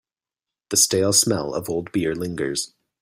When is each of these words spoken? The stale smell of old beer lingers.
The 0.69 0.77
stale 0.77 1.13
smell 1.13 1.53
of 1.53 1.69
old 1.69 1.91
beer 1.91 2.15
lingers. 2.15 2.73